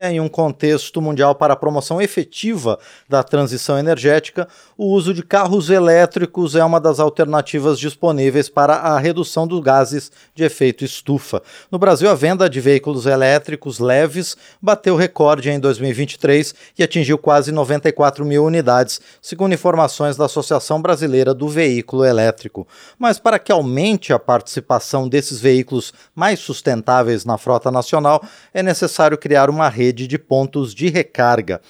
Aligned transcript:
Em 0.00 0.20
um 0.20 0.28
contexto 0.28 1.02
mundial 1.02 1.34
para 1.34 1.54
a 1.54 1.56
promoção 1.56 2.00
efetiva 2.00 2.78
da 3.08 3.20
transição 3.24 3.76
energética, 3.76 4.46
o 4.76 4.92
uso 4.94 5.12
de 5.12 5.24
carros 5.24 5.70
elétricos 5.70 6.54
é 6.54 6.64
uma 6.64 6.78
das 6.78 7.00
alternativas 7.00 7.80
disponíveis 7.80 8.48
para 8.48 8.76
a 8.76 8.96
redução 8.96 9.44
dos 9.44 9.60
gases 9.60 10.12
de 10.36 10.44
efeito 10.44 10.84
estufa. 10.84 11.42
No 11.68 11.80
Brasil, 11.80 12.08
a 12.08 12.14
venda 12.14 12.48
de 12.48 12.60
veículos 12.60 13.06
elétricos 13.06 13.80
leves 13.80 14.36
bateu 14.62 14.94
recorde 14.94 15.50
em 15.50 15.58
2023 15.58 16.54
e 16.78 16.84
atingiu 16.84 17.18
quase 17.18 17.50
94 17.50 18.24
mil 18.24 18.44
unidades, 18.44 19.00
segundo 19.20 19.52
informações 19.52 20.16
da 20.16 20.26
Associação 20.26 20.80
Brasileira 20.80 21.34
do 21.34 21.48
Veículo 21.48 22.04
Elétrico. 22.04 22.68
Mas 22.96 23.18
para 23.18 23.36
que 23.36 23.50
aumente 23.50 24.12
a 24.12 24.18
participação 24.20 25.08
desses 25.08 25.40
veículos 25.40 25.92
mais 26.14 26.38
sustentáveis 26.38 27.24
na 27.24 27.36
frota 27.36 27.68
nacional, 27.72 28.22
é 28.54 28.62
necessário 28.62 29.18
criar 29.18 29.50
uma 29.50 29.68
rede 29.68 29.87
rede 29.88 30.06
de 30.06 30.18
pontos 30.18 30.74
de 30.74 30.88
recarga. 30.88 31.60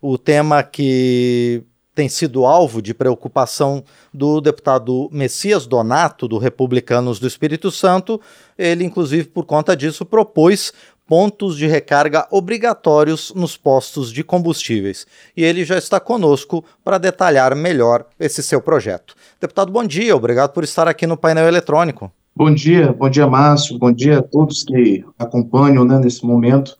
O 0.00 0.16
tema 0.16 0.62
que 0.62 1.64
tem 1.94 2.08
sido 2.08 2.44
alvo 2.44 2.82
de 2.82 2.92
preocupação 2.92 3.84
do 4.12 4.40
deputado 4.40 5.08
Messias 5.12 5.66
Donato, 5.66 6.26
do 6.26 6.38
Republicanos 6.38 7.20
do 7.20 7.26
Espírito 7.26 7.70
Santo. 7.70 8.20
Ele, 8.58 8.84
inclusive, 8.84 9.28
por 9.28 9.44
conta 9.44 9.76
disso, 9.76 10.04
propôs 10.04 10.72
pontos 11.06 11.56
de 11.56 11.66
recarga 11.66 12.26
obrigatórios 12.30 13.32
nos 13.34 13.56
postos 13.56 14.10
de 14.10 14.24
combustíveis. 14.24 15.06
E 15.36 15.44
ele 15.44 15.64
já 15.64 15.78
está 15.78 16.00
conosco 16.00 16.64
para 16.82 16.98
detalhar 16.98 17.54
melhor 17.54 18.06
esse 18.18 18.42
seu 18.42 18.60
projeto. 18.60 19.14
Deputado, 19.40 19.70
bom 19.70 19.84
dia, 19.84 20.16
obrigado 20.16 20.52
por 20.52 20.64
estar 20.64 20.88
aqui 20.88 21.06
no 21.06 21.16
painel 21.16 21.46
eletrônico. 21.46 22.10
Bom 22.34 22.52
dia, 22.52 22.92
bom 22.92 23.08
dia, 23.08 23.28
Márcio, 23.28 23.78
bom 23.78 23.92
dia 23.92 24.18
a 24.18 24.22
todos 24.22 24.64
que 24.64 25.04
acompanham 25.16 25.84
né, 25.84 26.00
nesse 26.00 26.26
momento 26.26 26.76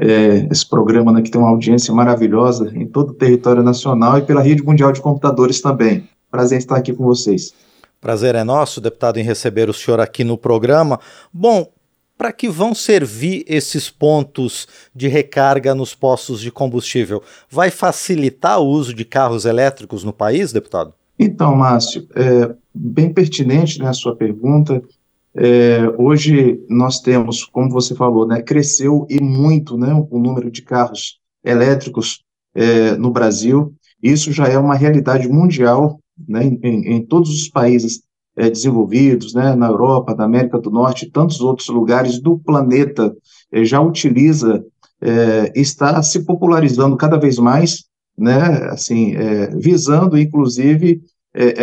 é, 0.00 0.48
esse 0.50 0.66
programa 0.66 1.12
né, 1.12 1.20
que 1.20 1.30
tem 1.30 1.40
uma 1.40 1.50
audiência 1.50 1.92
maravilhosa 1.92 2.72
em 2.74 2.86
todo 2.86 3.10
o 3.10 3.14
território 3.14 3.62
nacional 3.62 4.18
e 4.18 4.22
pela 4.22 4.40
rede 4.40 4.62
mundial 4.62 4.92
de 4.92 5.00
computadores 5.00 5.60
também. 5.60 6.08
Prazer 6.30 6.56
em 6.56 6.60
estar 6.60 6.76
aqui 6.76 6.92
com 6.92 7.04
vocês. 7.04 7.52
Prazer 8.00 8.34
é 8.34 8.42
nosso, 8.42 8.80
deputado, 8.80 9.18
em 9.18 9.22
receber 9.22 9.68
o 9.68 9.74
senhor 9.74 10.00
aqui 10.00 10.24
no 10.24 10.38
programa. 10.38 10.98
Bom, 11.30 11.70
para 12.16 12.32
que 12.32 12.48
vão 12.48 12.74
servir 12.74 13.44
esses 13.46 13.90
pontos 13.90 14.66
de 14.94 15.06
recarga 15.06 15.74
nos 15.74 15.94
postos 15.94 16.40
de 16.40 16.50
combustível? 16.50 17.22
Vai 17.50 17.70
facilitar 17.70 18.58
o 18.58 18.66
uso 18.66 18.94
de 18.94 19.04
carros 19.04 19.44
elétricos 19.44 20.02
no 20.02 20.12
país, 20.12 20.52
deputado? 20.52 20.94
Então, 21.18 21.54
Márcio, 21.54 22.06
é 22.14 22.54
bem 22.74 23.12
pertinente 23.12 23.78
né, 23.78 23.88
a 23.88 23.92
sua 23.92 24.16
pergunta. 24.16 24.82
É, 25.34 25.88
hoje 25.96 26.60
nós 26.68 27.00
temos, 27.00 27.44
como 27.44 27.70
você 27.70 27.94
falou, 27.94 28.26
né, 28.26 28.42
cresceu 28.42 29.06
e 29.08 29.22
muito 29.22 29.76
né, 29.76 29.92
o 30.10 30.18
número 30.18 30.50
de 30.50 30.62
carros 30.62 31.18
elétricos 31.44 32.22
é, 32.54 32.96
no 32.96 33.10
Brasil. 33.10 33.72
Isso 34.02 34.32
já 34.32 34.48
é 34.48 34.58
uma 34.58 34.74
realidade 34.74 35.28
mundial 35.28 36.00
né, 36.28 36.44
em, 36.44 36.96
em 36.96 37.06
todos 37.06 37.30
os 37.30 37.48
países 37.48 38.02
é, 38.36 38.50
desenvolvidos, 38.50 39.34
né, 39.34 39.54
na 39.54 39.68
Europa, 39.68 40.14
na 40.14 40.24
América 40.24 40.58
do 40.58 40.70
Norte 40.70 41.06
e 41.06 41.10
tantos 41.10 41.40
outros 41.40 41.68
lugares 41.68 42.20
do 42.20 42.38
planeta 42.38 43.14
é, 43.52 43.64
já 43.64 43.80
utiliza, 43.80 44.64
é, 45.00 45.52
está 45.54 46.02
se 46.02 46.24
popularizando 46.24 46.96
cada 46.96 47.18
vez 47.18 47.38
mais, 47.38 47.84
né, 48.16 48.68
assim, 48.70 49.14
é, 49.14 49.48
visando 49.56 50.18
inclusive 50.18 51.00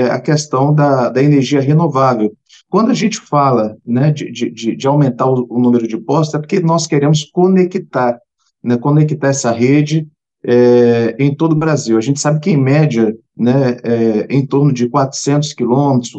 a 0.10 0.18
questão 0.22 0.74
da, 0.74 1.10
da 1.10 1.22
energia 1.22 1.60
renovável. 1.60 2.32
Quando 2.70 2.92
a 2.92 2.94
gente 2.94 3.20
fala 3.20 3.78
né, 3.86 4.12
de, 4.12 4.32
de, 4.32 4.76
de 4.76 4.88
aumentar 4.88 5.26
o, 5.26 5.48
o, 5.50 5.60
número 5.60 5.88
de 5.88 5.98
postos, 5.98 6.36
é 6.36 6.40
porque 6.40 6.60
nós 6.60 6.86
queremos 6.86 7.24
conectar, 7.24 8.20
né, 8.64 8.78
conectar 8.78 9.30
essa 9.30 9.52
rede 9.52 10.08
é, 10.44 11.16
em 11.18 11.34
todo 11.34 11.54
o 11.54 11.58
Brasil. 11.58 11.98
A 11.98 12.02
gente 12.02 12.20
sabe 12.20 12.40
que, 12.40 12.52
em 12.52 12.58
média, 12.58 13.16
né, 13.36 13.78
é, 13.84 14.28
em 14.30 14.46
torno 14.46 14.74
de 14.74 14.90
400 14.90 15.54
quilômetros, 15.54 16.12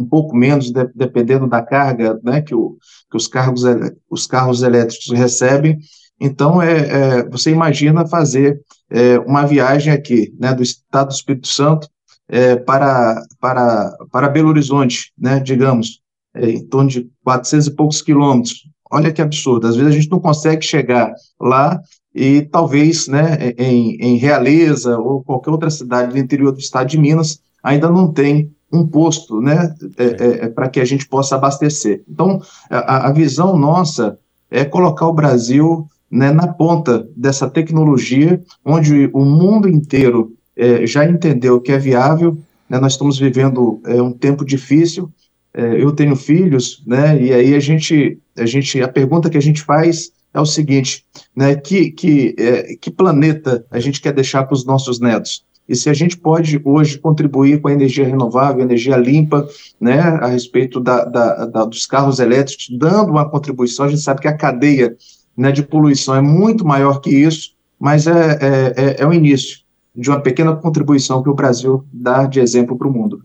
um 0.00 0.06
pouco 0.06 0.34
menos, 0.34 0.70
de, 0.70 0.84
dependendo 0.94 1.46
da 1.46 1.60
carga 1.60 2.18
né, 2.22 2.40
que, 2.40 2.54
o, 2.54 2.78
que 3.10 3.16
os, 3.16 3.26
carros, 3.26 3.62
os 4.08 4.26
carros 4.26 4.62
elétricos 4.62 5.10
recebem. 5.10 5.78
Então, 6.18 6.62
é, 6.62 6.78
é 6.78 7.28
você 7.28 7.50
imagina 7.50 8.06
fazer 8.06 8.60
é, 8.90 9.18
uma 9.18 9.44
viagem 9.44 9.92
aqui, 9.92 10.34
né, 10.38 10.54
do 10.54 10.62
estado 10.62 11.08
do 11.08 11.14
Espírito 11.14 11.48
Santo 11.48 11.86
é, 12.32 12.56
para, 12.56 13.22
para, 13.38 13.94
para 14.10 14.28
Belo 14.30 14.48
Horizonte, 14.48 15.12
né, 15.18 15.38
digamos, 15.38 16.00
é, 16.34 16.48
em 16.48 16.66
torno 16.66 16.88
de 16.88 17.06
400 17.22 17.66
e 17.66 17.70
poucos 17.72 18.00
quilômetros. 18.00 18.66
Olha 18.90 19.12
que 19.12 19.20
absurdo, 19.20 19.66
às 19.66 19.76
vezes 19.76 19.92
a 19.92 19.94
gente 19.94 20.10
não 20.10 20.18
consegue 20.18 20.64
chegar 20.64 21.12
lá 21.38 21.78
e 22.14 22.40
talvez 22.42 23.06
né, 23.06 23.52
em, 23.58 23.96
em 23.96 24.16
Realeza 24.16 24.98
ou 24.98 25.22
qualquer 25.22 25.50
outra 25.50 25.68
cidade 25.68 26.12
do 26.12 26.18
interior 26.18 26.52
do 26.52 26.58
estado 26.58 26.88
de 26.88 26.98
Minas 26.98 27.38
ainda 27.62 27.90
não 27.90 28.10
tem 28.10 28.50
um 28.72 28.86
posto 28.86 29.38
né, 29.40 29.74
é, 29.98 30.04
é, 30.04 30.44
é 30.44 30.48
para 30.48 30.70
que 30.70 30.80
a 30.80 30.84
gente 30.86 31.06
possa 31.06 31.36
abastecer. 31.36 32.02
Então, 32.08 32.40
a, 32.70 33.08
a 33.08 33.12
visão 33.12 33.58
nossa 33.58 34.18
é 34.50 34.64
colocar 34.64 35.06
o 35.06 35.12
Brasil 35.12 35.86
né, 36.10 36.30
na 36.30 36.46
ponta 36.46 37.06
dessa 37.14 37.48
tecnologia, 37.48 38.42
onde 38.64 39.10
o 39.12 39.22
mundo 39.22 39.68
inteiro 39.68 40.34
é, 40.56 40.86
já 40.86 41.04
entendeu 41.04 41.60
que 41.60 41.72
é 41.72 41.78
viável. 41.78 42.38
Né, 42.68 42.78
nós 42.78 42.92
estamos 42.92 43.18
vivendo 43.18 43.80
é, 43.86 44.00
um 44.00 44.12
tempo 44.12 44.44
difícil. 44.44 45.10
É, 45.54 45.82
eu 45.82 45.92
tenho 45.92 46.16
filhos, 46.16 46.82
né? 46.86 47.22
E 47.22 47.32
aí 47.32 47.54
a 47.54 47.60
gente, 47.60 48.18
a 48.36 48.46
gente, 48.46 48.80
a 48.80 48.88
pergunta 48.88 49.28
que 49.28 49.36
a 49.36 49.42
gente 49.42 49.62
faz 49.62 50.10
é 50.32 50.40
o 50.40 50.46
seguinte, 50.46 51.04
né? 51.36 51.54
Que 51.54 51.90
que 51.90 52.34
é, 52.38 52.74
que 52.80 52.90
planeta 52.90 53.64
a 53.70 53.78
gente 53.78 54.00
quer 54.00 54.14
deixar 54.14 54.44
para 54.44 54.54
os 54.54 54.64
nossos 54.64 54.98
netos? 54.98 55.44
E 55.68 55.76
se 55.76 55.88
a 55.88 55.94
gente 55.94 56.16
pode 56.16 56.60
hoje 56.64 56.98
contribuir 56.98 57.60
com 57.60 57.68
a 57.68 57.72
energia 57.72 58.06
renovável, 58.06 58.62
energia 58.62 58.96
limpa, 58.96 59.46
né, 59.80 60.00
a 60.00 60.26
respeito 60.26 60.80
da, 60.80 61.04
da, 61.04 61.46
da, 61.46 61.64
dos 61.64 61.86
carros 61.86 62.18
elétricos, 62.18 62.68
dando 62.76 63.10
uma 63.10 63.28
contribuição, 63.28 63.86
a 63.86 63.88
gente 63.88 64.02
sabe 64.02 64.20
que 64.20 64.28
a 64.28 64.36
cadeia 64.36 64.96
né, 65.36 65.52
de 65.52 65.62
poluição 65.62 66.16
é 66.16 66.20
muito 66.20 66.64
maior 66.64 67.00
que 67.00 67.10
isso, 67.10 67.54
mas 67.78 68.06
é, 68.06 68.38
é, 68.40 68.74
é, 68.76 68.96
é 69.02 69.06
o 69.06 69.12
início 69.12 69.61
de 69.94 70.10
uma 70.10 70.20
pequena 70.20 70.54
contribuição 70.56 71.22
que 71.22 71.28
o 71.28 71.34
Brasil 71.34 71.84
dá 71.92 72.24
de 72.24 72.40
exemplo 72.40 72.76
para 72.76 72.88
o 72.88 72.92
mundo. 72.92 73.22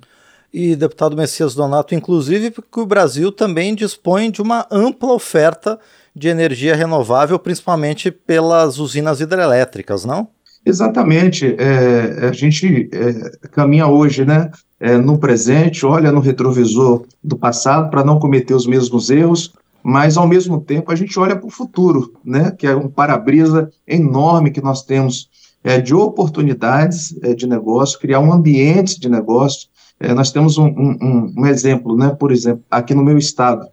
E, 0.54 0.76
deputado 0.76 1.16
Messias 1.16 1.54
Donato, 1.54 1.94
inclusive 1.94 2.52
porque 2.52 2.80
o 2.80 2.86
Brasil 2.86 3.32
também 3.32 3.76
dispõe 3.76 4.32
de 4.32 4.42
uma 4.42 4.66
ampla 4.72 5.14
oferta 5.14 5.80
de 6.16 6.30
energia 6.30 6.76
renovável, 6.76 7.38
principalmente 7.38 8.10
pelas 8.10 8.80
usinas 8.80 9.22
hidrelétricas, 9.22 10.04
não? 10.04 10.28
Exatamente. 10.66 11.56
É, 11.58 12.28
a 12.28 12.32
gente 12.32 12.90
é, 12.92 13.48
caminha 13.50 13.88
hoje 13.88 14.26
né, 14.26 14.50
é, 14.80 14.98
no 14.98 15.18
presente, 15.18 15.86
olha 15.86 16.12
no 16.12 16.20
retrovisor 16.20 17.06
do 17.24 17.38
passado 17.38 17.90
para 17.90 18.04
não 18.04 18.20
cometer 18.20 18.54
os 18.54 18.66
mesmos 18.66 19.10
erros, 19.10 19.54
mas 19.84 20.18
ao 20.18 20.28
mesmo 20.28 20.60
tempo 20.60 20.92
a 20.92 20.96
gente 20.96 21.18
olha 21.20 21.36
para 21.36 21.48
o 21.48 21.52
futuro, 21.52 22.14
né, 22.26 22.52
que 22.52 22.68
é 22.68 22.76
um 22.76 22.90
para-brisa 22.90 23.72
enorme 23.88 24.52
que 24.52 24.62
nós 24.62 24.84
temos 24.84 25.30
é, 25.68 25.82
de 25.82 25.94
oportunidades 25.94 27.14
é, 27.22 27.34
de 27.34 27.46
negócio, 27.46 28.00
criar 28.00 28.22
um 28.22 28.32
ambiente 28.32 28.98
de 28.98 29.10
negócio. 29.10 29.68
É, 30.00 30.14
nós 30.14 30.32
temos 30.32 30.58
um, 30.58 30.66
um, 30.66 31.34
um, 31.40 31.46
exemplo, 31.46 31.94
né, 31.98 32.16
por 32.18 32.32
exemplo, 32.32 32.64
aqui 32.72 32.96
no 32.96 33.04
meu 33.04 33.18
estado, 33.18 33.68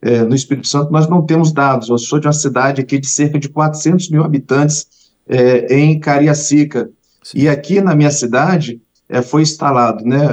é, 0.00 0.22
no 0.22 0.36
Espírito 0.36 0.68
Santo, 0.68 0.92
nós 0.92 1.08
não 1.08 1.26
temos 1.26 1.50
dados. 1.50 1.88
Eu 1.88 1.98
sou 1.98 2.20
de 2.20 2.28
uma 2.28 2.32
cidade 2.32 2.80
aqui 2.80 3.00
de 3.00 3.08
cerca 3.08 3.36
de 3.36 3.48
400 3.48 4.10
mil 4.10 4.22
habitantes 4.22 4.86
é, 5.28 5.76
em 5.76 5.98
Cariacica. 5.98 6.88
Sim. 7.20 7.40
E 7.40 7.48
aqui 7.48 7.80
na 7.80 7.96
minha 7.96 8.12
cidade 8.12 8.80
é, 9.08 9.20
foi 9.20 9.42
instalado 9.42 10.04
né, 10.04 10.28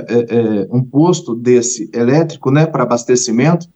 um 0.69 0.83
posto 0.83 1.33
desse 1.33 1.89
elétrico 1.95 2.51
né, 2.51 2.67
para 2.67 2.83
abastecimento 2.83 3.67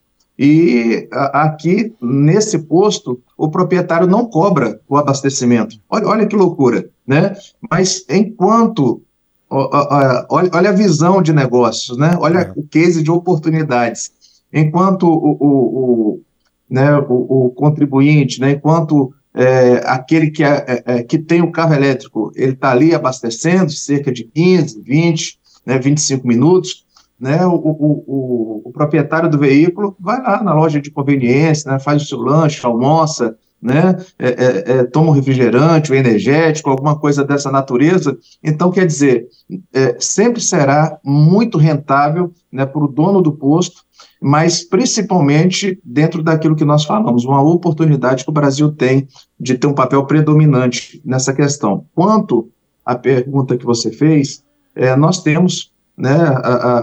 e 0.43 1.07
aqui, 1.11 1.93
nesse 2.01 2.57
posto, 2.57 3.21
o 3.37 3.47
proprietário 3.47 4.07
não 4.07 4.25
cobra 4.25 4.81
o 4.89 4.97
abastecimento. 4.97 5.75
Olha, 5.87 6.07
olha 6.07 6.25
que 6.25 6.35
loucura, 6.35 6.89
né? 7.05 7.35
Mas 7.69 8.03
enquanto. 8.09 9.03
Olha, 9.47 10.25
olha 10.51 10.69
a 10.71 10.73
visão 10.73 11.21
de 11.21 11.31
negócios, 11.31 11.95
né? 11.95 12.17
Olha 12.19 12.39
é. 12.39 12.53
o 12.55 12.63
case 12.63 13.03
de 13.03 13.11
oportunidades. 13.11 14.11
Enquanto 14.51 15.03
o, 15.03 15.37
o, 15.39 15.47
o 16.15 16.21
né, 16.67 16.97
o, 16.97 17.45
o, 17.45 17.49
contribuinte, 17.51 18.41
né, 18.41 18.53
enquanto 18.53 19.13
é, 19.35 19.83
aquele 19.85 20.31
que, 20.31 20.43
é, 20.43 20.65
é, 20.67 20.83
é 20.85 21.03
que 21.03 21.19
tem 21.19 21.43
o 21.43 21.51
carro 21.51 21.75
elétrico, 21.75 22.31
ele 22.35 22.53
está 22.53 22.71
ali 22.71 22.95
abastecendo 22.95 23.71
cerca 23.71 24.11
de 24.11 24.23
15, 24.23 24.81
20, 24.81 25.39
né, 25.67 25.77
25 25.77 26.27
minutos, 26.27 26.83
né, 27.21 27.45
o, 27.45 27.53
o, 27.53 28.03
o, 28.07 28.61
o, 28.65 28.71
proprietário 28.71 29.29
do 29.29 29.37
veículo 29.37 29.95
vai 29.99 30.19
lá 30.19 30.41
na 30.41 30.55
loja 30.55 30.81
de 30.81 30.89
conveniência, 30.89 31.71
né, 31.71 31.77
faz 31.77 32.01
o 32.01 32.05
seu 32.07 32.17
lanche, 32.17 32.65
almoça, 32.65 33.37
né, 33.61 33.95
é, 34.17 34.29
é, 34.29 34.71
é, 34.71 34.83
toma 34.85 35.11
um 35.11 35.13
refrigerante, 35.13 35.91
um 35.91 35.95
energético, 35.95 36.71
alguma 36.71 36.97
coisa 36.97 37.23
dessa 37.23 37.51
natureza. 37.51 38.17
Então, 38.43 38.71
quer 38.71 38.87
dizer, 38.87 39.27
é, 39.71 39.95
sempre 39.99 40.41
será 40.41 40.97
muito 41.05 41.59
rentável 41.59 42.33
né, 42.51 42.65
para 42.65 42.83
o 42.83 42.87
dono 42.87 43.21
do 43.21 43.33
posto, 43.33 43.83
mas 44.19 44.63
principalmente 44.63 45.79
dentro 45.85 46.23
daquilo 46.23 46.55
que 46.55 46.65
nós 46.65 46.85
falamos, 46.85 47.23
uma 47.23 47.41
oportunidade 47.43 48.23
que 48.23 48.31
o 48.31 48.33
Brasil 48.33 48.71
tem 48.71 49.07
de 49.39 49.55
ter 49.55 49.67
um 49.67 49.73
papel 49.73 50.03
predominante 50.07 50.99
nessa 51.05 51.31
questão. 51.31 51.85
Quanto 51.93 52.49
à 52.83 52.95
pergunta 52.95 53.55
que 53.55 53.65
você 53.65 53.91
fez, 53.91 54.43
é, 54.75 54.95
nós 54.95 55.21
temos, 55.21 55.70
né, 55.97 56.13
a, 56.13 56.53
a, 56.53 56.79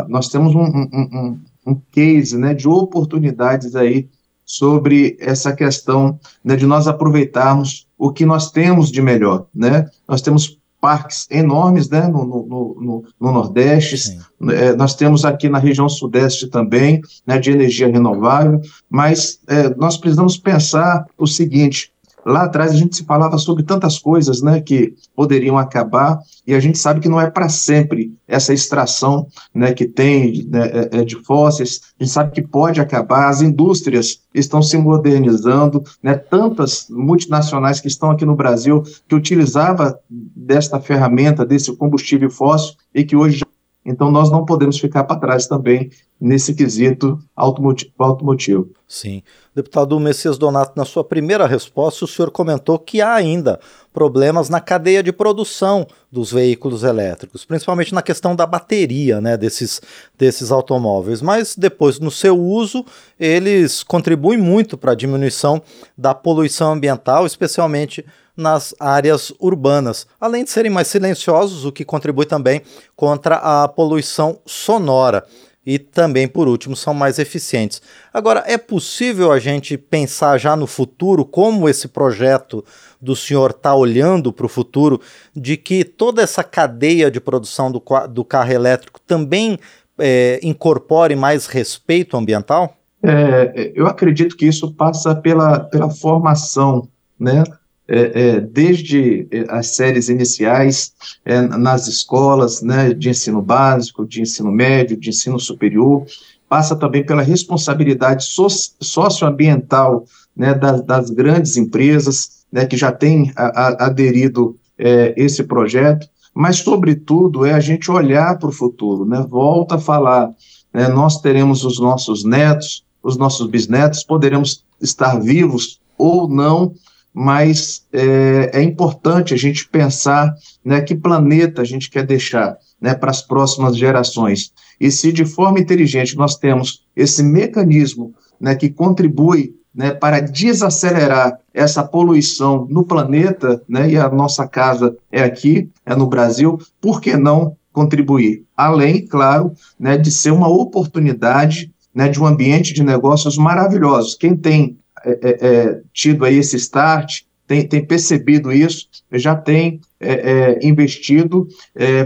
a, 0.00 0.08
nós 0.08 0.28
temos 0.28 0.54
um, 0.54 0.64
um, 0.64 0.88
um, 0.92 1.40
um 1.66 1.80
case 1.90 2.36
né, 2.38 2.54
de 2.54 2.68
oportunidades 2.68 3.74
aí 3.74 4.08
sobre 4.44 5.16
essa 5.20 5.52
questão 5.52 6.18
né, 6.44 6.54
de 6.54 6.66
nós 6.66 6.86
aproveitarmos 6.86 7.86
o 7.98 8.12
que 8.12 8.24
nós 8.24 8.50
temos 8.50 8.90
de 8.90 9.02
melhor. 9.02 9.46
Né? 9.54 9.88
Nós 10.06 10.22
temos 10.22 10.58
parques 10.80 11.26
enormes 11.30 11.88
né, 11.88 12.06
no, 12.06 12.24
no, 12.24 12.46
no, 12.46 13.04
no 13.20 13.32
Nordeste, 13.32 14.18
é, 14.50 14.72
nós 14.76 14.94
temos 14.94 15.24
aqui 15.24 15.48
na 15.48 15.58
região 15.58 15.88
Sudeste 15.88 16.46
também, 16.48 17.00
né, 17.26 17.38
de 17.38 17.50
energia 17.50 17.88
renovável, 17.88 18.60
mas 18.88 19.40
é, 19.48 19.74
nós 19.74 19.96
precisamos 19.96 20.36
pensar 20.36 21.04
o 21.18 21.26
seguinte, 21.26 21.90
Lá 22.26 22.42
atrás 22.42 22.72
a 22.72 22.74
gente 22.74 22.96
se 22.96 23.04
falava 23.04 23.38
sobre 23.38 23.62
tantas 23.62 24.00
coisas 24.00 24.42
né, 24.42 24.60
que 24.60 24.94
poderiam 25.14 25.56
acabar, 25.56 26.18
e 26.44 26.54
a 26.54 26.58
gente 26.58 26.76
sabe 26.76 26.98
que 26.98 27.08
não 27.08 27.20
é 27.20 27.30
para 27.30 27.48
sempre 27.48 28.12
essa 28.26 28.52
extração 28.52 29.28
né, 29.54 29.72
que 29.72 29.86
tem 29.86 30.44
né, 30.48 30.66
é, 30.66 30.98
é, 30.98 31.04
de 31.04 31.22
fósseis, 31.22 31.82
a 32.00 32.02
gente 32.02 32.12
sabe 32.12 32.32
que 32.32 32.42
pode 32.42 32.80
acabar, 32.80 33.28
as 33.28 33.42
indústrias 33.42 34.22
estão 34.34 34.60
se 34.60 34.76
modernizando, 34.76 35.84
né, 36.02 36.16
tantas 36.16 36.88
multinacionais 36.90 37.80
que 37.80 37.86
estão 37.86 38.10
aqui 38.10 38.24
no 38.24 38.34
Brasil 38.34 38.82
que 39.06 39.14
utilizava 39.14 39.96
desta 40.10 40.80
ferramenta, 40.80 41.46
desse 41.46 41.76
combustível 41.76 42.28
fóssil, 42.28 42.74
e 42.92 43.04
que 43.04 43.14
hoje 43.14 43.44
então, 43.86 44.10
nós 44.10 44.30
não 44.30 44.44
podemos 44.44 44.78
ficar 44.78 45.04
para 45.04 45.20
trás 45.20 45.46
também 45.46 45.90
nesse 46.20 46.54
quesito 46.54 47.18
automotivo. 47.36 47.92
automotivo. 47.98 48.70
Sim. 48.88 49.22
Deputado 49.54 49.98
Messias 50.00 50.36
Donato, 50.36 50.72
na 50.76 50.84
sua 50.84 51.04
primeira 51.04 51.46
resposta, 51.46 52.04
o 52.04 52.08
senhor 52.08 52.30
comentou 52.30 52.78
que 52.78 53.00
há 53.00 53.14
ainda 53.14 53.60
problemas 53.92 54.48
na 54.48 54.60
cadeia 54.60 55.02
de 55.02 55.12
produção 55.12 55.86
dos 56.10 56.32
veículos 56.32 56.82
elétricos, 56.82 57.44
principalmente 57.44 57.94
na 57.94 58.02
questão 58.02 58.34
da 58.34 58.44
bateria 58.44 59.20
né, 59.20 59.36
desses, 59.36 59.80
desses 60.18 60.50
automóveis. 60.50 61.22
Mas 61.22 61.54
depois, 61.56 62.00
no 62.00 62.10
seu 62.10 62.38
uso, 62.38 62.84
eles 63.18 63.82
contribuem 63.82 64.38
muito 64.38 64.76
para 64.76 64.92
a 64.92 64.96
diminuição 64.96 65.62
da 65.96 66.14
poluição 66.14 66.72
ambiental, 66.72 67.24
especialmente 67.24 68.04
nas 68.36 68.74
áreas 68.78 69.32
urbanas, 69.40 70.06
além 70.20 70.44
de 70.44 70.50
serem 70.50 70.70
mais 70.70 70.88
silenciosos, 70.88 71.64
o 71.64 71.72
que 71.72 71.84
contribui 71.84 72.26
também 72.26 72.62
contra 72.94 73.36
a 73.36 73.66
poluição 73.66 74.38
sonora. 74.44 75.24
E 75.64 75.80
também, 75.80 76.28
por 76.28 76.46
último, 76.46 76.76
são 76.76 76.94
mais 76.94 77.18
eficientes. 77.18 77.82
Agora, 78.14 78.44
é 78.46 78.56
possível 78.56 79.32
a 79.32 79.40
gente 79.40 79.76
pensar 79.76 80.38
já 80.38 80.54
no 80.54 80.66
futuro 80.66 81.24
como 81.24 81.68
esse 81.68 81.88
projeto 81.88 82.64
do 83.00 83.16
senhor 83.16 83.50
está 83.50 83.74
olhando 83.74 84.32
para 84.32 84.46
o 84.46 84.48
futuro, 84.48 85.00
de 85.34 85.56
que 85.56 85.84
toda 85.84 86.22
essa 86.22 86.44
cadeia 86.44 87.10
de 87.10 87.20
produção 87.20 87.72
do, 87.72 87.82
do 88.08 88.24
carro 88.24 88.52
elétrico 88.52 89.00
também 89.00 89.58
é, 89.98 90.38
incorpore 90.40 91.16
mais 91.16 91.46
respeito 91.46 92.16
ambiental? 92.16 92.76
É, 93.02 93.72
eu 93.74 93.86
acredito 93.86 94.36
que 94.36 94.46
isso 94.46 94.72
passa 94.72 95.14
pela, 95.14 95.60
pela 95.60 95.90
formação, 95.90 96.88
né? 97.18 97.42
É, 97.88 98.20
é, 98.20 98.40
desde 98.40 99.28
é, 99.30 99.44
as 99.48 99.76
séries 99.76 100.08
iniciais, 100.08 100.92
é, 101.24 101.40
nas 101.40 101.86
escolas 101.86 102.60
né, 102.60 102.92
de 102.92 103.10
ensino 103.10 103.40
básico, 103.40 104.06
de 104.06 104.22
ensino 104.22 104.50
médio, 104.50 104.96
de 104.96 105.10
ensino 105.10 105.38
superior, 105.38 106.04
passa 106.48 106.74
também 106.74 107.04
pela 107.04 107.22
responsabilidade 107.22 108.24
so 108.24 108.48
socioambiental 108.48 110.04
né, 110.36 110.54
das, 110.54 110.82
das, 110.82 111.10
grandes 111.10 111.56
empresas 111.56 112.44
né, 112.52 112.66
que 112.66 112.76
já 112.76 112.92
têm 112.92 113.32
a, 113.36 113.46
a, 113.46 113.86
aderido 113.86 114.56
é, 114.78 115.14
esse 115.16 115.42
projeto, 115.44 116.08
mas, 116.34 116.58
sobretudo, 116.58 117.46
é 117.46 117.54
a 117.54 117.60
gente 117.60 117.90
olhar 117.90 118.38
para 118.38 118.48
o 118.48 118.52
futuro, 118.52 119.06
né, 119.06 119.24
volta 119.28 119.76
a 119.76 119.80
falar, 119.80 120.30
né, 120.72 120.88
nós 120.88 121.20
teremos 121.20 121.64
os 121.64 121.80
nossos 121.80 122.24
netos, 122.24 122.84
os 123.02 123.16
nossos 123.16 123.46
bisnetos, 123.46 124.02
poderemos 124.02 124.64
estar 124.80 125.18
vivos 125.18 125.80
ou 125.96 126.28
não, 126.28 126.74
mas 127.18 127.86
é, 127.94 128.50
é, 128.60 128.62
importante 128.62 129.32
a 129.32 129.38
gente 129.38 129.66
pensar 129.66 130.34
né, 130.62 130.82
que 130.82 130.94
planeta 130.94 131.62
a 131.62 131.64
gente 131.64 131.88
quer 131.88 132.04
deixar 132.04 132.58
né, 132.78 132.94
para 132.94 133.10
as 133.10 133.22
próximas 133.22 133.74
gerações. 133.74 134.52
E 134.78 134.90
se 134.90 135.10
de 135.10 135.24
forma 135.24 135.58
inteligente 135.58 136.14
nós 136.14 136.36
temos 136.36 136.84
esse 136.94 137.22
mecanismo 137.22 138.12
né, 138.38 138.54
que 138.54 138.68
contribui 138.68 139.54
né, 139.74 139.92
para 139.92 140.20
desacelerar 140.20 141.38
essa 141.54 141.82
poluição 141.82 142.66
no 142.68 142.84
planeta, 142.84 143.62
né, 143.66 143.88
e 143.88 143.96
a 143.96 144.10
nossa 144.10 144.46
casa 144.46 144.94
é 145.10 145.24
aqui, 145.24 145.70
é 145.86 145.96
no 145.96 146.06
Brasil, 146.06 146.58
por 146.82 147.00
que 147.00 147.16
não 147.16 147.56
contribuir? 147.72 148.44
Além, 148.54 149.06
claro, 149.06 149.54
né, 149.80 149.96
de 149.96 150.10
ser 150.10 150.32
uma 150.32 150.48
oportunidade 150.48 151.72
né, 151.94 152.10
de 152.10 152.20
um 152.20 152.26
ambiente 152.26 152.74
de 152.74 152.82
negócios 152.82 153.38
maravilhosos. 153.38 154.14
Quem 154.14 154.36
tem 154.36 154.76
é, 155.06 155.18
é, 155.22 155.48
é, 155.48 155.80
tido 155.92 156.24
aí 156.24 156.36
esse 156.36 156.56
start, 156.56 157.22
tem, 157.46 157.66
tem 157.66 157.84
percebido 157.84 158.52
isso, 158.52 158.88
já 159.12 159.36
tem 159.36 159.80
é, 160.00 160.58
é 160.60 160.66
investido 160.66 161.46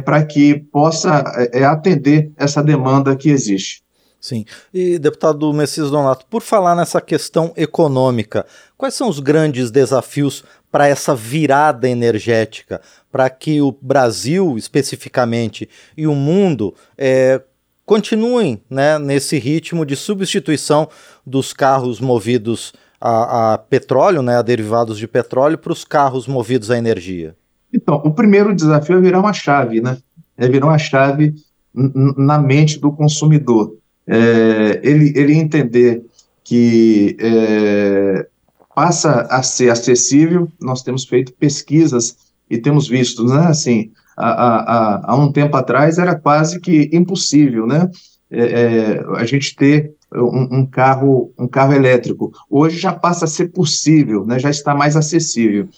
para 0.05 0.23
que 0.23 0.55
possa 0.70 1.25
atender 1.67 2.31
essa 2.37 2.62
demanda 2.62 3.17
que 3.17 3.31
existe. 3.31 3.82
Sim. 4.20 4.44
E, 4.73 4.99
deputado 4.99 5.50
Messias 5.55 5.91
Donato, 5.91 6.26
por 6.26 6.43
falar 6.43 6.76
nessa 6.76 7.00
questão 7.00 7.55
econômica, 7.56 8.44
quais 8.76 8.93
são 8.93 9.08
os 9.08 9.19
grandes 9.19 9.70
desafios 9.70 10.44
para 10.70 10.87
essa 10.87 11.14
virada 11.14 11.88
energética, 11.88 12.82
para 13.11 13.31
que 13.31 13.62
o 13.62 13.73
Brasil, 13.73 14.58
especificamente, 14.58 15.69
e 15.97 16.06
o 16.06 16.14
mundo 16.14 16.75
é, 16.99 17.41
continuem 17.87 18.62
né, 18.69 18.99
nesse 18.99 19.38
ritmo 19.38 19.87
de 19.87 19.97
substituição 19.97 20.88
dos 21.26 21.52
carros 21.55 21.99
movidos 21.99 22.75
a, 23.00 23.55
a 23.55 23.58
petróleo, 23.58 24.23
né, 24.23 24.37
a 24.37 24.43
derivados 24.43 24.99
de 24.99 25.08
petróleo, 25.08 25.56
para 25.56 25.73
os 25.73 25.85
carros 25.85 26.26
movidos 26.26 26.70
a 26.70 26.76
energia? 26.76 27.35
Então, 27.73 27.97
o 28.05 28.11
primeiro 28.11 28.55
desafio 28.55 28.99
é 28.99 29.00
virar 29.00 29.20
uma 29.20 29.32
chave, 29.32 29.81
né? 29.81 29.97
É 30.37 30.49
virar 30.49 30.67
uma 30.67 30.79
chave 30.79 31.35
na 31.73 32.38
mente 32.38 32.79
do 32.79 32.91
consumidor. 32.93 33.76
É, 34.06 34.81
ele, 34.82 35.12
ele 35.17 35.35
entender 35.35 36.05
que 36.43 37.17
é, 37.20 38.26
passa 38.75 39.23
a 39.31 39.43
ser 39.43 39.70
acessível, 39.70 40.49
nós 40.61 40.82
temos 40.82 41.05
feito 41.05 41.32
pesquisas 41.32 42.17
e 42.49 42.58
temos 42.58 42.88
visto, 42.88 43.25
né, 43.25 43.47
assim, 43.47 43.92
há, 44.16 44.30
há, 44.30 45.12
há 45.12 45.16
um 45.16 45.30
tempo 45.30 45.57
atrás 45.57 45.99
era 45.99 46.16
quase 46.16 46.59
que 46.59 46.90
impossível, 46.92 47.66
né, 47.66 47.88
é, 48.30 48.42
é 48.42 49.04
a 49.16 49.25
gente 49.25 49.54
ter 49.54 49.95
um, 50.14 50.59
um, 50.59 50.67
carro, 50.67 51.33
um 51.38 51.47
carro 51.47 51.73
elétrico. 51.73 52.33
Hoje 52.49 52.79
já 52.79 52.93
passa 52.93 53.25
a 53.25 53.29
ser 53.29 53.49
possível, 53.49 54.26
né, 54.26 54.38
já 54.38 54.50
está 54.50 54.75
mais 54.75 54.97
acessível. 54.97 55.69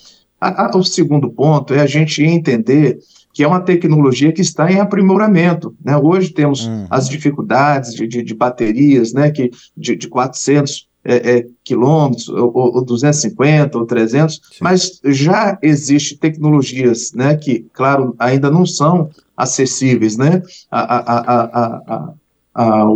A, 0.41 0.67
a, 0.67 0.77
o 0.77 0.85
segundo 0.85 1.31
ponto 1.31 1.73
é 1.75 1.81
a 1.81 1.87
gente 1.87 2.23
entender 2.23 2.99
que 3.33 3.43
é 3.43 3.49
uma 3.49 3.61
tecnologia 3.61 4.33
que 4.33 4.43
está 4.43 4.71
em 4.71 4.81
aprimoramento. 4.81 5.75
Né? 5.83 5.97
Hoje 5.97 6.31
temos 6.31 6.67
uhum. 6.67 6.87
as 6.91 7.09
dificuldades 7.09 7.95
de, 7.95 8.07
de, 8.07 8.23
de, 8.23 8.35
baterias, 8.35 9.13
né, 9.13 9.31
que, 9.31 9.51
de, 9.77 9.97
de 9.97 10.09
400 10.09 10.89
é, 11.05 11.39
é, 11.39 11.47
quilômetros, 11.65 12.29
ou, 12.29 12.53
ou 12.55 12.85
250, 12.85 13.77
ou 13.77 13.87
300, 13.87 14.35
Sim. 14.35 14.41
mas 14.61 15.01
já 15.05 15.59
existe 15.63 16.17
tecnologias 16.17 17.13
né, 17.13 17.37
que, 17.37 17.67
claro, 17.73 18.15
ainda 18.19 18.51
não 18.51 18.65
são 18.65 19.11
acessíveis 19.37 20.17
né, 20.17 20.43
a, 20.71 20.81
a, 20.81 21.21
a, 21.49 22.13
a, 22.55 22.93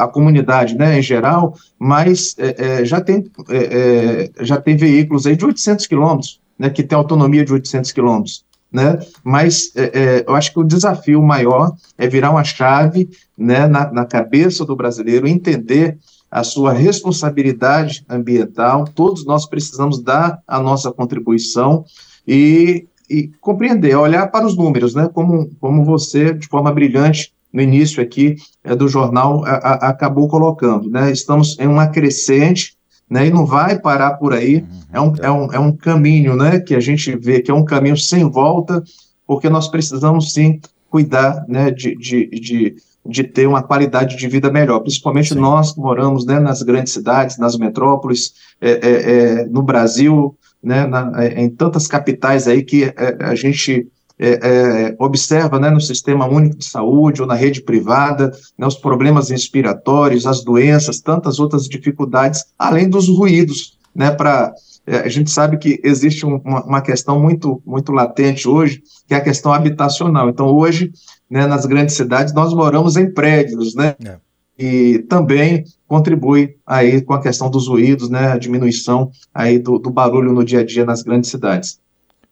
a 0.00 0.08
comunidade 0.08 0.74
né, 0.74 0.98
em 0.98 1.02
geral, 1.02 1.54
mas 1.78 2.34
é, 2.38 2.80
é, 2.80 2.84
já, 2.84 3.00
tem, 3.00 3.30
é, 3.50 4.30
é 4.38 4.44
já 4.44 4.60
tem 4.60 4.76
veículos 4.76 5.26
aí 5.26 5.36
de 5.36 5.44
800 5.44 5.86
quilômetros, 5.86 6.40
né, 6.58 6.70
que 6.70 6.82
tem 6.82 6.96
autonomia 6.96 7.44
de 7.44 7.52
800 7.52 7.92
quilômetros. 7.92 8.44
Né? 8.72 8.98
Mas 9.22 9.72
é, 9.74 9.82
é, 9.82 10.24
eu 10.26 10.34
acho 10.34 10.52
que 10.52 10.60
o 10.60 10.64
desafio 10.64 11.20
maior 11.20 11.74
é 11.98 12.06
virar 12.06 12.30
uma 12.30 12.44
chave 12.44 13.10
né, 13.36 13.66
na, 13.66 13.92
na 13.92 14.04
cabeça 14.06 14.64
do 14.64 14.76
brasileiro, 14.76 15.28
entender 15.28 15.98
a 16.30 16.44
sua 16.44 16.72
responsabilidade 16.72 18.04
ambiental, 18.08 18.84
todos 18.84 19.26
nós 19.26 19.46
precisamos 19.46 20.00
dar 20.00 20.40
a 20.46 20.60
nossa 20.60 20.92
contribuição 20.92 21.84
e, 22.26 22.86
e 23.08 23.28
compreender, 23.40 23.96
olhar 23.96 24.28
para 24.28 24.46
os 24.46 24.56
números, 24.56 24.94
né, 24.94 25.10
como, 25.12 25.50
como 25.60 25.84
você, 25.84 26.32
de 26.32 26.46
forma 26.46 26.72
brilhante, 26.72 27.32
no 27.52 27.60
início 27.60 28.02
aqui 28.02 28.36
é, 28.62 28.74
do 28.74 28.88
jornal 28.88 29.44
a, 29.44 29.56
a, 29.56 29.88
acabou 29.88 30.28
colocando, 30.28 30.90
né? 30.90 31.10
Estamos 31.10 31.58
em 31.58 31.66
uma 31.66 31.88
crescente, 31.88 32.76
né? 33.08 33.26
E 33.26 33.30
não 33.30 33.46
vai 33.46 33.78
parar 33.78 34.14
por 34.14 34.32
aí. 34.32 34.56
Uhum, 34.56 34.66
é, 34.92 35.00
um, 35.00 35.14
é, 35.22 35.30
um, 35.30 35.52
é 35.54 35.58
um 35.58 35.72
caminho, 35.72 36.36
né? 36.36 36.60
Que 36.60 36.74
a 36.74 36.80
gente 36.80 37.16
vê 37.16 37.40
que 37.40 37.50
é 37.50 37.54
um 37.54 37.64
caminho 37.64 37.96
sem 37.96 38.28
volta, 38.28 38.82
porque 39.26 39.48
nós 39.48 39.68
precisamos 39.68 40.32
sim 40.32 40.60
cuidar, 40.88 41.44
né? 41.48 41.70
De, 41.70 41.96
de, 41.96 42.26
de 42.28 42.76
de 43.06 43.24
ter 43.24 43.46
uma 43.46 43.62
qualidade 43.62 44.16
de 44.16 44.28
vida 44.28 44.50
melhor, 44.50 44.80
principalmente 44.80 45.30
Sim. 45.30 45.40
nós 45.40 45.72
que 45.72 45.80
moramos 45.80 46.26
né, 46.26 46.38
nas 46.38 46.62
grandes 46.62 46.92
cidades, 46.92 47.38
nas 47.38 47.56
metrópoles, 47.56 48.34
é, 48.60 48.70
é, 48.70 49.12
é, 49.40 49.44
no 49.46 49.62
Brasil, 49.62 50.36
né, 50.62 50.86
na, 50.86 51.24
é, 51.24 51.42
em 51.42 51.48
tantas 51.48 51.86
capitais 51.86 52.46
aí 52.46 52.62
que 52.62 52.84
é, 52.84 53.16
a 53.20 53.34
gente 53.34 53.88
é, 54.26 54.96
observa 54.98 55.58
né, 55.58 55.70
no 55.70 55.80
sistema 55.80 56.26
único 56.26 56.58
de 56.58 56.64
saúde 56.64 57.22
ou 57.22 57.26
na 57.26 57.34
rede 57.34 57.62
privada, 57.62 58.30
né, 58.58 58.66
os 58.66 58.74
problemas 58.74 59.30
respiratórios, 59.30 60.26
as 60.26 60.44
doenças, 60.44 61.00
tantas 61.00 61.38
outras 61.38 61.64
dificuldades, 61.64 62.44
além 62.58 62.88
dos 62.88 63.08
ruídos, 63.08 63.78
né, 63.94 64.10
para 64.10 64.52
a 64.86 65.08
gente 65.08 65.30
sabe 65.30 65.56
que 65.58 65.80
existe 65.84 66.26
uma, 66.26 66.64
uma, 66.64 66.80
questão 66.80 67.20
muito, 67.20 67.62
muito 67.64 67.92
latente 67.92 68.48
hoje, 68.48 68.82
que 69.06 69.14
é 69.14 69.18
a 69.18 69.22
questão 69.22 69.52
habitacional. 69.52 70.28
Então, 70.28 70.46
hoje, 70.46 70.90
né, 71.28 71.46
nas 71.46 71.64
grandes 71.64 71.94
cidades, 71.94 72.34
nós 72.34 72.52
moramos 72.52 72.96
em 72.96 73.12
prédios, 73.12 73.74
né? 73.74 73.94
É. 74.04 74.16
E 74.58 74.98
também 75.00 75.64
contribui 75.86 76.56
aí 76.66 77.00
com 77.02 77.14
a 77.14 77.22
questão 77.22 77.48
dos 77.48 77.68
ruídos, 77.68 78.10
né, 78.10 78.32
a 78.32 78.38
diminuição 78.38 79.10
aí 79.32 79.58
do, 79.58 79.78
do 79.78 79.90
barulho 79.90 80.32
no 80.32 80.44
dia 80.44 80.60
a 80.60 80.64
dia 80.64 80.84
nas 80.84 81.02
grandes 81.02 81.30
cidades. 81.30 81.78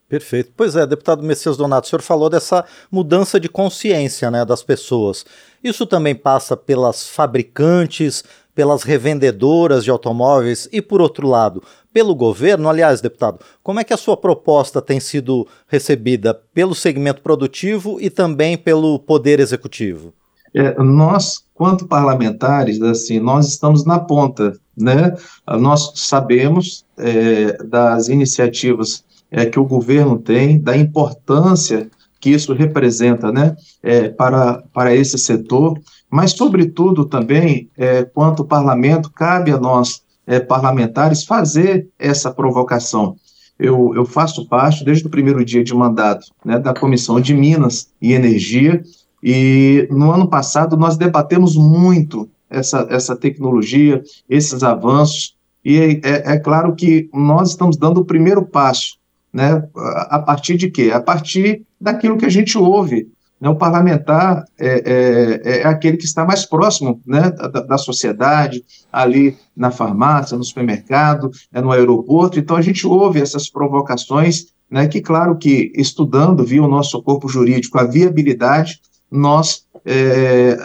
Perfeito. 0.08 0.50
Pois 0.56 0.74
é, 0.74 0.86
deputado 0.86 1.22
Messias 1.22 1.56
Donato, 1.56 1.86
o 1.86 1.90
senhor 1.90 2.00
falou 2.00 2.30
dessa 2.30 2.64
mudança 2.90 3.38
de 3.38 3.48
consciência 3.48 4.30
né, 4.30 4.42
das 4.42 4.62
pessoas. 4.62 5.26
Isso 5.62 5.84
também 5.84 6.14
passa 6.14 6.56
pelas 6.56 7.06
fabricantes, 7.06 8.24
pelas 8.54 8.82
revendedoras 8.82 9.84
de 9.84 9.90
automóveis 9.90 10.66
e, 10.72 10.80
por 10.80 11.02
outro 11.02 11.28
lado, 11.28 11.62
pelo 11.92 12.14
governo. 12.14 12.70
Aliás, 12.70 13.02
deputado, 13.02 13.40
como 13.62 13.80
é 13.80 13.84
que 13.84 13.92
a 13.92 13.98
sua 13.98 14.16
proposta 14.16 14.80
tem 14.80 14.98
sido 14.98 15.46
recebida 15.66 16.32
pelo 16.54 16.74
segmento 16.74 17.20
produtivo 17.20 17.98
e 18.00 18.08
também 18.08 18.56
pelo 18.56 18.98
poder 18.98 19.40
executivo? 19.40 20.14
É, 20.54 20.74
nós, 20.82 21.44
quanto 21.52 21.86
parlamentares, 21.86 22.80
assim, 22.80 23.20
nós 23.20 23.48
estamos 23.48 23.84
na 23.84 23.98
ponta, 23.98 24.58
né? 24.74 25.14
Nós 25.46 25.92
sabemos 25.96 26.86
é, 26.96 27.62
das 27.62 28.08
iniciativas 28.08 29.04
é, 29.30 29.46
que 29.46 29.58
o 29.58 29.64
governo 29.64 30.18
tem, 30.18 30.60
da 30.60 30.76
importância 30.76 31.90
que 32.20 32.30
isso 32.30 32.52
representa, 32.52 33.30
né, 33.30 33.56
é, 33.82 34.08
para, 34.08 34.62
para 34.72 34.94
esse 34.94 35.16
setor, 35.18 35.78
mas, 36.10 36.32
sobretudo, 36.32 37.04
também, 37.04 37.68
é, 37.76 38.02
quanto 38.02 38.44
parlamento, 38.44 39.10
cabe 39.10 39.52
a 39.52 39.58
nós, 39.58 40.02
é, 40.26 40.40
parlamentares, 40.40 41.24
fazer 41.24 41.88
essa 41.98 42.30
provocação. 42.30 43.16
Eu, 43.58 43.92
eu, 43.94 44.04
faço 44.04 44.48
parte, 44.48 44.84
desde 44.84 45.06
o 45.06 45.10
primeiro 45.10 45.44
dia 45.44 45.62
de 45.62 45.74
mandato, 45.74 46.26
né, 46.44 46.58
da 46.58 46.72
Comissão 46.72 47.20
de 47.20 47.34
Minas 47.34 47.88
e 48.00 48.12
Energia, 48.12 48.82
e 49.22 49.88
no 49.90 50.12
ano 50.12 50.28
passado 50.28 50.76
nós 50.76 50.96
debatemos 50.96 51.56
muito 51.56 52.28
essa, 52.48 52.86
essa 52.88 53.16
tecnologia, 53.16 54.02
esses 54.28 54.62
avanços, 54.62 55.36
e 55.64 56.00
é, 56.04 56.34
é 56.34 56.38
claro 56.38 56.74
que 56.74 57.10
nós 57.12 57.50
estamos 57.50 57.76
dando 57.76 58.00
o 58.00 58.04
primeiro 58.04 58.46
passo, 58.46 58.96
né, 59.32 59.62
a 59.74 60.18
partir 60.18 60.56
de 60.56 60.70
quê? 60.70 60.90
A 60.92 61.00
partir 61.00 61.62
daquilo 61.80 62.16
que 62.16 62.26
a 62.26 62.30
gente 62.30 62.56
ouve 62.56 63.08
né, 63.40 63.48
o 63.48 63.56
parlamentar 63.56 64.44
é, 64.58 64.66
é, 64.68 65.58
é, 65.60 65.66
aquele 65.66 65.96
que 65.96 66.04
está 66.04 66.24
mais 66.24 66.44
próximo 66.44 67.00
né, 67.06 67.30
da, 67.30 67.60
da, 67.60 67.78
sociedade, 67.78 68.64
ali 68.92 69.36
na 69.56 69.70
farmácia, 69.70 70.36
no 70.36 70.44
supermercado, 70.44 71.30
é 71.52 71.60
no 71.60 71.70
aeroporto. 71.70 72.38
Então, 72.38 72.56
a 72.56 72.62
gente 72.62 72.86
ouve 72.86 73.20
essas 73.20 73.48
provocações, 73.48 74.46
né, 74.70 74.88
que, 74.88 75.00
claro, 75.00 75.36
que 75.36 75.72
estudando, 75.76 76.44
via 76.44 76.62
o 76.62 76.68
nosso 76.68 77.00
corpo 77.02 77.28
jurídico, 77.28 77.78
a 77.78 77.84
viabilidade, 77.84 78.80
nós 79.10 79.64
é, 79.84 80.58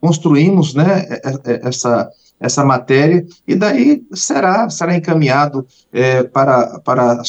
construímos 0.00 0.74
né, 0.74 1.06
é, 1.08 1.20
é, 1.44 1.68
essa, 1.68 2.10
essa 2.40 2.64
matéria, 2.64 3.24
e 3.46 3.54
daí 3.54 4.02
será, 4.12 4.68
será 4.68 4.96
encaminhado 4.96 5.66
para, 6.32 6.80
para 6.80 7.22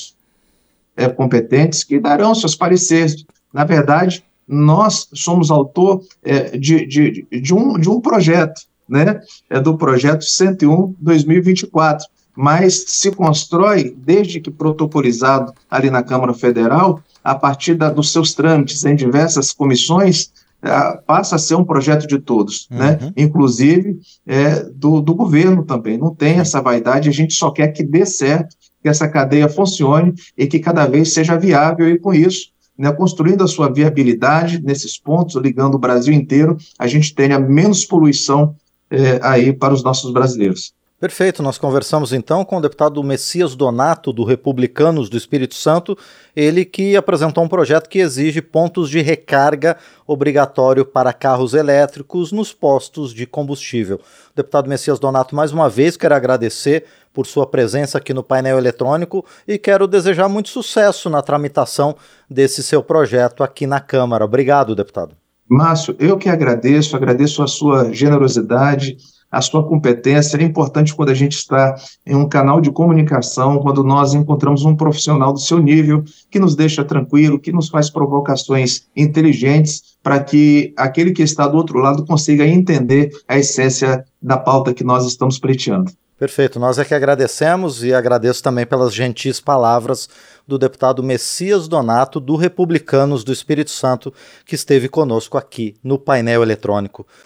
competentes 1.10 1.84
que 1.84 2.00
darão 2.00 2.36
seus 2.36 2.56
pareceres. 2.56 3.26
Na 3.54 3.64
verdade, 3.64 4.24
nós 4.48 5.08
somos 5.14 5.50
autor 5.50 6.04
é, 6.24 6.58
de, 6.58 6.86
de, 6.86 7.26
de, 7.32 7.54
um, 7.54 7.80
de 7.80 7.90
um 7.90 8.00
projeto, 8.00 8.62
né? 8.88 9.22
É 9.50 9.60
do 9.60 9.78
projeto 9.78 10.22
101-2024, 10.22 12.02
mas 12.36 12.86
se 12.88 13.12
constrói, 13.12 13.96
desde 13.98 14.40
que 14.40 14.52
protocolizado 14.52 15.54
ali 15.70 15.90
na 15.90 16.04
Câmara 16.04 16.34
Federal, 16.34 17.02
a 17.24 17.36
partir 17.36 17.76
da, 17.76 17.90
dos 17.90 18.12
seus 18.12 18.34
trâmites 18.34 18.84
em 18.84 18.96
diversas 18.96 19.54
comissões, 19.54 20.32
é, 20.62 20.98
passa 21.06 21.36
a 21.36 21.40
ser 21.40 21.56
um 21.56 21.66
projeto 21.66 22.08
de 22.08 22.20
todos, 22.20 22.68
uhum. 22.72 22.78
né? 22.78 23.14
inclusive 23.18 24.00
é, 24.26 24.64
do, 24.64 25.02
do 25.02 25.14
governo 25.14 25.64
também. 25.64 25.98
Não 25.98 26.14
tem 26.14 26.40
essa 26.40 26.62
vaidade, 26.62 27.10
a 27.10 27.12
gente 27.12 27.34
só 27.34 27.52
quer 27.52 27.68
que 27.70 27.84
dê 27.84 28.06
certo, 28.06 28.56
que 28.84 28.90
essa 28.90 29.08
cadeia 29.08 29.50
funcione 29.50 30.14
e 30.38 30.46
que 30.46 30.60
cada 30.60 30.86
vez 30.86 31.14
seja 31.14 31.38
viável, 31.38 31.90
e 31.90 31.98
com 31.98 32.14
isso 32.14 32.54
né, 32.78 32.92
construindo 32.92 33.44
a 33.44 33.48
sua 33.48 33.72
viabilidade 33.72 34.62
nesses 34.62 34.98
pontos, 34.98 35.36
ligando 35.36 35.76
o 35.76 35.80
Brasil 35.80 36.14
inteiro, 36.14 36.58
a 36.78 36.88
gente 36.88 37.16
tenha 37.16 37.40
menos 37.40 37.86
poluição 37.86 38.56
é, 38.90 39.20
aí 39.22 39.54
para 39.54 39.74
os 39.74 39.84
nossos 39.84 40.12
brasileiros. 40.12 40.74
Perfeito, 41.04 41.44
nós 41.44 41.58
conversamos 41.58 42.14
então 42.14 42.46
com 42.46 42.56
o 42.56 42.62
deputado 42.62 43.04
Messias 43.04 43.56
Donato, 43.56 44.14
do 44.14 44.24
Republicanos 44.24 45.10
do 45.10 45.18
Espírito 45.18 45.54
Santo, 45.54 45.98
ele 46.34 46.64
que 46.64 46.96
apresentou 46.96 47.44
um 47.44 47.50
projeto 47.50 47.90
que 47.90 48.00
exige 48.00 48.42
pontos 48.42 48.90
de 48.90 49.02
recarga 49.02 49.76
obrigatório 50.08 50.86
para 50.86 51.12
carros 51.12 51.54
elétricos 51.54 52.32
nos 52.32 52.54
postos 52.54 53.14
de 53.14 53.26
combustível. 53.26 54.00
Deputado 54.34 54.70
Messias 54.70 54.98
Donato, 54.98 55.36
mais 55.36 55.52
uma 55.52 55.70
vez 55.70 55.98
quero 55.98 56.16
agradecer 56.16 56.86
por 57.14 57.28
sua 57.28 57.46
presença 57.46 57.98
aqui 57.98 58.14
no 58.14 58.24
painel 58.24 58.58
eletrônico 58.58 59.24
e 59.48 59.58
quero 59.58 59.88
desejar 59.88 60.28
muito 60.28 60.50
sucesso 60.50 61.10
na 61.10 61.22
tramitação 61.22 61.96
desse 62.30 62.64
seu 62.64 62.82
projeto 62.82 63.44
aqui 63.44 63.68
na 63.68 63.80
Câmara. 63.80 64.26
Obrigado, 64.26 64.76
deputado. 64.76 65.16
Márcio, 65.48 65.96
eu 66.00 66.18
que 66.18 66.30
agradeço, 66.30 66.96
agradeço 66.96 67.44
a 67.44 67.48
sua 67.48 67.94
generosidade 67.94 68.98
a 69.34 69.42
sua 69.42 69.68
competência. 69.68 70.38
É 70.38 70.44
importante 70.44 70.94
quando 70.94 71.10
a 71.10 71.16
gente 71.16 71.34
está 71.34 71.76
em 72.06 72.16
um 72.16 72.30
canal 72.30 72.62
de 72.62 72.72
comunicação, 72.72 73.58
quando 73.58 73.84
nós 73.84 74.14
encontramos 74.14 74.64
um 74.64 74.76
profissional 74.76 75.34
do 75.34 75.40
seu 75.40 75.58
nível, 75.58 76.04
que 76.30 76.40
nos 76.40 76.56
deixa 76.56 76.86
tranquilo, 76.86 77.40
que 77.40 77.52
nos 77.52 77.68
faz 77.68 77.90
provocações 77.90 78.84
inteligentes, 78.96 79.98
para 80.04 80.24
que 80.24 80.72
aquele 80.78 81.12
que 81.12 81.24
está 81.24 81.48
do 81.48 81.58
outro 81.58 81.80
lado 81.80 82.06
consiga 82.06 82.46
entender 82.46 83.10
a 83.28 83.40
essência 83.40 84.06
da 84.22 84.38
pauta 84.38 84.74
que 84.74 84.84
nós 84.84 85.04
estamos 85.08 85.40
pleiteando. 85.40 85.92
Perfeito, 86.24 86.58
nós 86.58 86.80
é 86.80 86.86
que 86.86 86.96
agradecemos 86.96 87.84
e 87.84 87.94
agradeço 87.94 88.42
também 88.42 88.66
pelas 88.66 88.94
gentis 88.94 89.42
palavras 89.42 90.08
do 90.48 90.58
deputado 90.58 91.04
Messias 91.04 91.68
Donato, 91.68 92.18
do 92.18 92.38
Republicanos 92.38 93.26
do 93.26 93.34
Espírito 93.34 93.72
Santo, 93.72 94.14
que 94.46 94.56
esteve 94.56 94.88
conosco 94.88 95.38
aqui 95.38 95.76
no 95.84 96.00
painel 96.00 96.42
eletrônico. 96.42 97.06